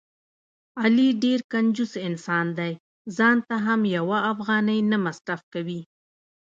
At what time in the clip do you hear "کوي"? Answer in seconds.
5.53-5.81